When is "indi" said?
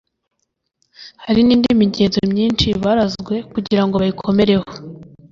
1.55-1.69